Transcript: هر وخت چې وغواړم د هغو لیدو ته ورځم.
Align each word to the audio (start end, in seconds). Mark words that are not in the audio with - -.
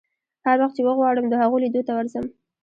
هر 0.45 0.57
وخت 0.61 0.75
چې 0.77 0.81
وغواړم 0.87 1.25
د 1.29 1.33
هغو 1.41 1.57
لیدو 1.63 1.81
ته 1.87 1.91
ورځم. 1.97 2.25